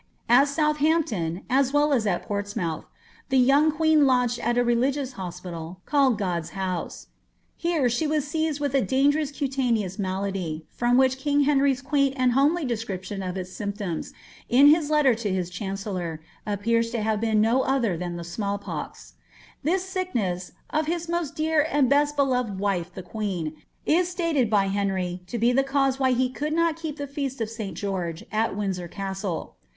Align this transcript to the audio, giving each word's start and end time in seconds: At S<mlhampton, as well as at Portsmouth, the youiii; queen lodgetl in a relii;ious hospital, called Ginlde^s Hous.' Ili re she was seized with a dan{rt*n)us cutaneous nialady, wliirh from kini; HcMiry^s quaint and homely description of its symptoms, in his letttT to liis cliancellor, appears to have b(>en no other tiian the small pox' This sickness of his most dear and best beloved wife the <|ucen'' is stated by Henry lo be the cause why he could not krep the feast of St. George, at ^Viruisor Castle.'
At 0.27 0.47
S<mlhampton, 0.47 1.43
as 1.47 1.73
well 1.73 1.93
as 1.93 2.07
at 2.07 2.23
Portsmouth, 2.23 2.85
the 3.29 3.47
youiii; 3.49 3.71
queen 3.77 3.99
lodgetl 3.99 4.39
in 4.47 4.57
a 4.57 4.63
relii;ious 4.65 5.11
hospital, 5.11 5.79
called 5.85 6.19
Ginlde^s 6.19 6.49
Hous.' 6.53 7.05
Ili 7.63 7.81
re 7.81 7.87
she 7.87 8.07
was 8.07 8.25
seized 8.27 8.59
with 8.59 8.73
a 8.73 8.81
dan{rt*n)us 8.81 9.31
cutaneous 9.31 9.97
nialady, 9.97 10.63
wliirh 10.63 10.63
from 10.71 11.07
kini; 11.09 11.45
HcMiry^s 11.45 11.83
quaint 11.83 12.15
and 12.17 12.31
homely 12.31 12.65
description 12.65 13.21
of 13.21 13.37
its 13.37 13.51
symptoms, 13.53 14.11
in 14.49 14.69
his 14.69 14.89
letttT 14.89 15.17
to 15.19 15.29
liis 15.31 15.51
cliancellor, 15.55 16.17
appears 16.47 16.89
to 16.89 17.01
have 17.03 17.19
b(>en 17.19 17.37
no 17.37 17.61
other 17.61 17.95
tiian 17.95 18.17
the 18.17 18.23
small 18.23 18.57
pox' 18.57 19.13
This 19.61 19.83
sickness 19.83 20.53
of 20.71 20.87
his 20.87 21.07
most 21.09 21.35
dear 21.35 21.61
and 21.71 21.87
best 21.91 22.15
beloved 22.15 22.57
wife 22.57 22.91
the 22.91 23.03
<|ucen'' 23.03 23.53
is 23.99 24.09
stated 24.09 24.49
by 24.49 24.69
Henry 24.69 25.21
lo 25.31 25.37
be 25.37 25.51
the 25.53 25.61
cause 25.61 25.99
why 25.99 26.09
he 26.13 26.27
could 26.27 26.53
not 26.53 26.75
krep 26.75 26.95
the 26.97 27.05
feast 27.05 27.39
of 27.39 27.49
St. 27.51 27.77
George, 27.77 28.25
at 28.31 28.55
^Viruisor 28.55 28.89
Castle.' 28.89 29.57